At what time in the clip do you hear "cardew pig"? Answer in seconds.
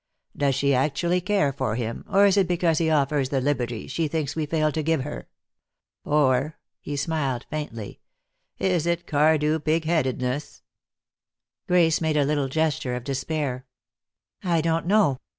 9.05-9.85